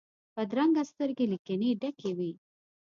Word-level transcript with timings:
بدرنګه 0.35 0.83
سترګې 0.91 1.25
له 1.31 1.37
کینې 1.45 1.69
ډکې 1.81 2.11
وي 2.17 2.31